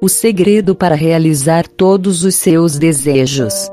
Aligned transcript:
o 0.00 0.08
segredo 0.08 0.76
para 0.76 0.94
realizar 0.94 1.66
todos 1.66 2.22
os 2.22 2.36
seus 2.36 2.78
desejos. 2.78 3.68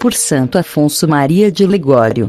Por 0.00 0.12
Santo 0.12 0.58
Afonso 0.58 1.06
Maria 1.06 1.52
de 1.52 1.66
Ligório. 1.66 2.28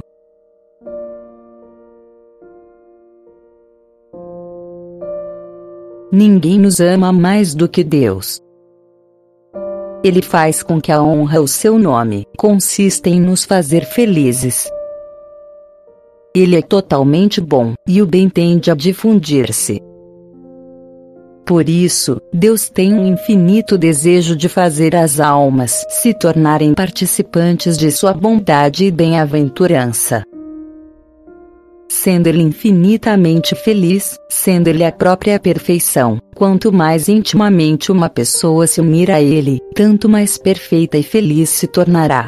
Ninguém 6.12 6.60
nos 6.60 6.80
ama 6.80 7.12
mais 7.12 7.56
do 7.56 7.68
que 7.68 7.84
Deus. 7.84 8.40
Ele 10.04 10.21
faz 10.21 10.64
com 10.64 10.80
que 10.80 10.92
a 10.92 11.02
honra 11.02 11.40
ao 11.40 11.48
seu 11.48 11.78
nome 11.78 12.26
consista 12.38 13.10
em 13.10 13.20
nos 13.20 13.46
fazer 13.46 13.86
felizes. 13.86 14.70
Ele 16.39 16.56
é 16.56 16.61
totalmente 16.61 17.42
bom, 17.42 17.74
e 17.86 18.02
o 18.02 18.06
bem 18.06 18.29
tende 18.29 18.71
a 18.71 18.74
difundir-se. 18.74 19.82
Por 21.46 21.68
isso, 21.68 22.21
Deus 22.32 22.70
tem 22.70 22.93
um 22.93 23.06
infinito 23.06 23.78
desejo 23.78 24.38
de 24.38 24.48
fazer 24.48 24.96
as 24.96 25.20
almas 25.20 25.86
se 25.89 26.14
tornarem 26.14 26.74
participantes 26.74 27.78
de 27.78 27.92
sua 27.92 28.14
bondade 28.14 28.86
e 28.86 28.92
bem-aventurança. 28.92 30.24
Sendo 31.89 32.28
Ele 32.28 32.44
infinitamente 32.44 33.53
feliz, 33.53 34.17
sendo 34.30 34.70
Ele 34.70 34.86
a 34.86 34.94
própria 34.94 35.38
perfeição, 35.42 36.22
quanto 36.34 36.72
mais 36.72 37.09
intimamente 37.09 37.92
uma 37.92 38.08
pessoa 38.08 38.66
se 38.66 38.80
unir 38.80 39.12
a 39.12 39.22
Ele, 39.22 39.59
tanto 39.76 40.08
mais 40.08 40.38
perfeita 40.38 40.98
e 40.98 41.03
feliz 41.03 41.50
se 41.50 41.67
tornará. 41.67 42.28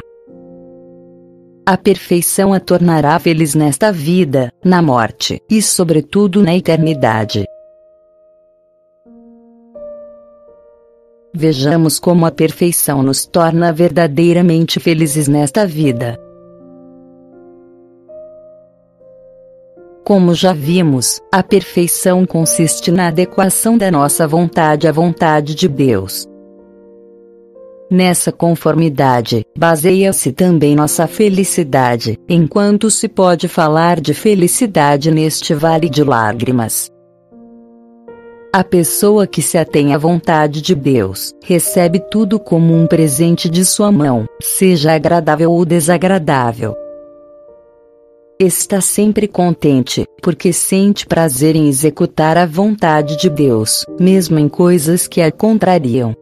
A 1.64 1.76
perfeição 1.76 2.52
a 2.52 2.58
tornará 2.58 3.16
feliz 3.20 3.54
nesta 3.54 3.92
vida, 3.92 4.50
na 4.64 4.82
morte, 4.82 5.40
e 5.48 5.62
sobretudo 5.62 6.42
na 6.42 6.56
eternidade. 6.56 7.44
Vejamos 11.32 12.00
como 12.00 12.26
a 12.26 12.32
perfeição 12.32 13.00
nos 13.00 13.24
torna 13.24 13.72
verdadeiramente 13.72 14.80
felizes 14.80 15.28
nesta 15.28 15.64
vida. 15.64 16.18
Como 20.04 20.34
já 20.34 20.52
vimos, 20.52 21.20
a 21.30 21.44
perfeição 21.44 22.26
consiste 22.26 22.90
na 22.90 23.06
adequação 23.06 23.78
da 23.78 23.88
nossa 23.88 24.26
vontade 24.26 24.88
à 24.88 24.92
vontade 24.92 25.54
de 25.54 25.68
Deus. 25.68 26.31
Nessa 27.92 28.32
conformidade, 28.32 29.44
baseia-se 29.54 30.32
também 30.32 30.74
nossa 30.74 31.06
felicidade, 31.06 32.18
enquanto 32.26 32.90
se 32.90 33.06
pode 33.06 33.48
falar 33.48 34.00
de 34.00 34.14
felicidade 34.14 35.10
neste 35.10 35.52
vale 35.52 35.90
de 35.90 36.02
lágrimas. 36.02 36.90
A 38.50 38.64
pessoa 38.64 39.26
que 39.26 39.42
se 39.42 39.58
atém 39.58 39.92
à 39.92 39.98
vontade 39.98 40.62
de 40.62 40.74
Deus, 40.74 41.34
recebe 41.44 42.00
tudo 42.10 42.40
como 42.40 42.74
um 42.74 42.86
presente 42.86 43.46
de 43.46 43.62
sua 43.62 43.92
mão, 43.92 44.24
seja 44.40 44.94
agradável 44.94 45.52
ou 45.52 45.62
desagradável. 45.62 46.74
Está 48.40 48.80
sempre 48.80 49.28
contente, 49.28 50.06
porque 50.22 50.50
sente 50.50 51.06
prazer 51.06 51.56
em 51.56 51.68
executar 51.68 52.38
a 52.38 52.46
vontade 52.46 53.18
de 53.18 53.28
Deus, 53.28 53.84
mesmo 54.00 54.38
em 54.38 54.48
coisas 54.48 55.06
que 55.06 55.20
a 55.20 55.30
contrariam. 55.30 56.16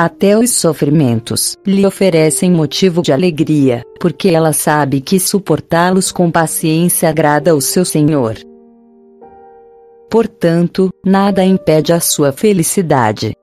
Até 0.00 0.38
os 0.38 0.50
sofrimentos 0.50 1.56
lhe 1.66 1.84
oferecem 1.84 2.52
motivo 2.52 3.02
de 3.02 3.12
alegria, 3.12 3.82
porque 3.98 4.28
ela 4.28 4.52
sabe 4.52 5.00
que 5.00 5.18
suportá-los 5.18 6.12
com 6.12 6.30
paciência 6.30 7.08
agrada 7.08 7.50
ao 7.50 7.60
seu 7.60 7.84
Senhor. 7.84 8.36
Portanto, 10.08 10.88
nada 11.04 11.44
impede 11.44 11.92
a 11.92 11.98
sua 11.98 12.30
felicidade. 12.30 13.34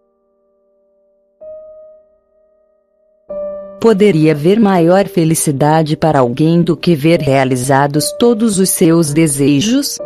Poderia 3.81 4.31
haver 4.31 4.57
maior 4.57 5.09
felicidade 5.09 5.97
para 5.97 6.19
alguém 6.19 6.61
do 6.61 6.77
que 6.77 6.95
ver 6.95 7.19
realizados 7.19 8.13
todos 8.17 8.59
os 8.59 8.69
seus 8.69 9.11
desejos? 9.11 9.97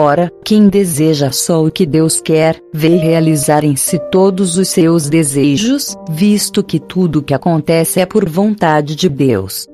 Ora, 0.00 0.32
quem 0.44 0.68
deseja 0.68 1.32
só 1.32 1.64
o 1.64 1.72
que 1.72 1.84
Deus 1.84 2.20
quer, 2.20 2.62
vê 2.72 2.94
realizar 2.94 3.64
em 3.64 3.74
si 3.74 3.98
todos 4.12 4.56
os 4.56 4.68
seus 4.68 5.08
desejos, 5.08 5.96
visto 6.08 6.62
que 6.62 6.78
tudo 6.78 7.18
o 7.18 7.22
que 7.22 7.34
acontece 7.34 7.98
é 7.98 8.06
por 8.06 8.28
vontade 8.28 8.94
de 8.94 9.08
Deus. 9.08 9.66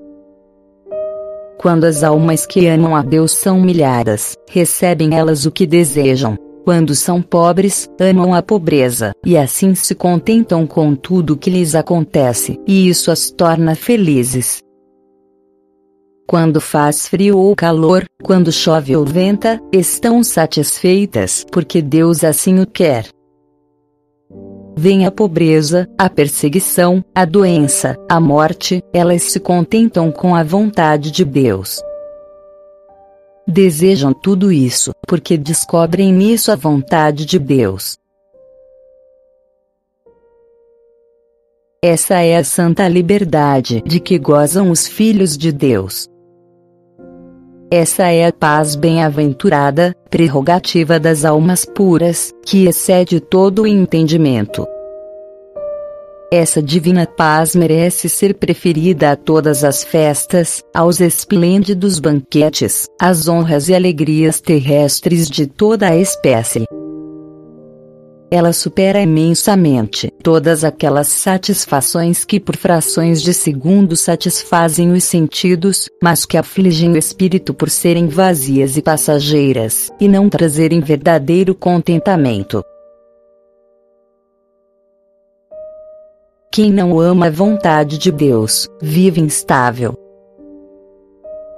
Quando 1.58 1.84
as 1.84 2.02
almas 2.02 2.46
que 2.46 2.66
amam 2.66 2.96
a 2.96 3.02
Deus 3.02 3.32
são 3.32 3.58
humilhadas, 3.58 4.34
recebem 4.48 5.14
elas 5.14 5.44
o 5.44 5.50
que 5.50 5.66
desejam. 5.66 6.38
Quando 6.64 6.94
são 6.94 7.20
pobres, 7.20 7.86
amam 8.00 8.32
a 8.32 8.40
pobreza, 8.40 9.12
e 9.26 9.36
assim 9.36 9.74
se 9.74 9.94
contentam 9.94 10.66
com 10.66 10.94
tudo 10.94 11.34
o 11.34 11.36
que 11.36 11.50
lhes 11.50 11.74
acontece, 11.74 12.58
e 12.66 12.88
isso 12.88 13.10
as 13.10 13.30
torna 13.30 13.74
felizes. 13.74 14.63
Quando 16.26 16.58
faz 16.60 17.06
frio 17.06 17.38
ou 17.38 17.54
calor, 17.54 18.04
quando 18.22 18.50
chove 18.50 18.96
ou 18.96 19.04
venta, 19.04 19.60
estão 19.70 20.24
satisfeitas 20.24 21.44
porque 21.52 21.82
Deus 21.82 22.24
assim 22.24 22.60
o 22.60 22.66
quer. 22.66 23.06
Vem 24.76 25.06
a 25.06 25.10
pobreza, 25.10 25.88
a 25.98 26.08
perseguição, 26.08 27.04
a 27.14 27.24
doença, 27.24 27.96
a 28.10 28.18
morte, 28.18 28.82
elas 28.92 29.22
se 29.22 29.38
contentam 29.38 30.10
com 30.10 30.34
a 30.34 30.42
vontade 30.42 31.10
de 31.10 31.24
Deus. 31.24 31.80
Desejam 33.46 34.14
tudo 34.14 34.50
isso, 34.50 34.92
porque 35.06 35.36
descobrem 35.36 36.12
nisso 36.12 36.50
a 36.50 36.56
vontade 36.56 37.26
de 37.26 37.38
Deus. 37.38 37.98
Essa 41.82 42.20
é 42.22 42.38
a 42.38 42.42
santa 42.42 42.88
liberdade 42.88 43.82
de 43.84 44.00
que 44.00 44.18
gozam 44.18 44.70
os 44.70 44.88
filhos 44.88 45.36
de 45.36 45.52
Deus. 45.52 46.08
Essa 47.76 48.04
é 48.04 48.28
a 48.28 48.32
paz 48.32 48.76
bem-aventurada, 48.76 49.96
prerrogativa 50.08 51.00
das 51.00 51.24
almas 51.24 51.64
puras, 51.64 52.32
que 52.46 52.68
excede 52.68 53.18
todo 53.18 53.62
o 53.62 53.66
entendimento. 53.66 54.64
Essa 56.30 56.62
divina 56.62 57.04
paz 57.04 57.56
merece 57.56 58.08
ser 58.08 58.34
preferida 58.34 59.10
a 59.10 59.16
todas 59.16 59.64
as 59.64 59.82
festas, 59.82 60.62
aos 60.72 61.00
esplêndidos 61.00 61.98
banquetes, 61.98 62.86
às 63.00 63.26
honras 63.26 63.68
e 63.68 63.74
alegrias 63.74 64.40
terrestres 64.40 65.28
de 65.28 65.44
toda 65.48 65.88
a 65.88 65.96
espécie 65.96 66.64
ela 68.34 68.52
supera 68.52 69.00
imensamente 69.00 70.12
todas 70.20 70.64
aquelas 70.64 71.06
satisfações 71.06 72.24
que 72.24 72.40
por 72.40 72.56
frações 72.56 73.22
de 73.22 73.32
segundo 73.32 73.94
satisfazem 73.94 74.90
os 74.90 75.04
sentidos, 75.04 75.88
mas 76.02 76.26
que 76.26 76.36
afligem 76.36 76.90
o 76.90 76.96
espírito 76.96 77.54
por 77.54 77.70
serem 77.70 78.08
vazias 78.08 78.76
e 78.76 78.82
passageiras, 78.82 79.88
e 80.00 80.08
não 80.08 80.28
trazerem 80.28 80.80
verdadeiro 80.80 81.54
contentamento. 81.54 82.60
Quem 86.50 86.72
não 86.72 86.98
ama 86.98 87.28
a 87.28 87.30
vontade 87.30 87.98
de 87.98 88.10
Deus, 88.10 88.68
vive 88.82 89.20
instável. 89.20 89.94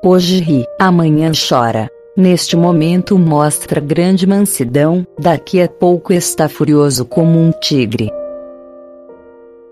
Hoje 0.05 0.41
ri, 0.41 0.67
amanhã 0.79 1.33
chora. 1.33 1.89
Neste 2.17 2.57
momento 2.57 3.19
mostra 3.19 3.79
grande 3.79 4.27
mansidão, 4.27 5.07
daqui 5.19 5.61
a 5.61 5.69
pouco 5.69 6.15
está 6.15 6.49
furioso 6.49 7.05
como 7.05 7.39
um 7.39 7.51
tigre. 7.53 8.11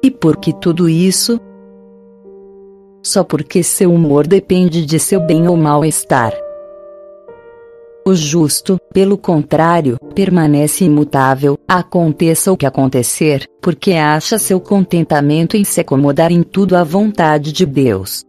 E 0.02 0.10
por 0.10 0.36
que 0.36 0.52
tudo 0.52 0.86
isso? 0.86 1.40
Só 3.02 3.24
porque 3.24 3.62
seu 3.62 3.90
humor 3.90 4.26
depende 4.26 4.84
de 4.84 4.98
seu 4.98 5.20
bem 5.20 5.48
ou 5.48 5.56
mal-estar. 5.56 6.34
O 8.06 8.14
justo, 8.14 8.76
pelo 8.92 9.16
contrário, 9.16 9.96
permanece 10.14 10.84
imutável, 10.84 11.58
aconteça 11.66 12.52
o 12.52 12.58
que 12.58 12.66
acontecer, 12.66 13.48
porque 13.62 13.94
acha 13.94 14.38
seu 14.38 14.60
contentamento 14.60 15.56
em 15.56 15.64
se 15.64 15.80
acomodar 15.80 16.30
em 16.30 16.42
tudo 16.42 16.76
à 16.76 16.84
vontade 16.84 17.50
de 17.50 17.64
Deus. 17.64 18.22